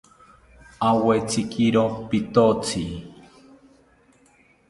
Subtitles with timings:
[0.89, 2.85] Awetzikiro pitotzi